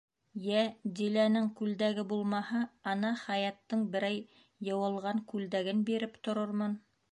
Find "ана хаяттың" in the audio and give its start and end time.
2.95-3.85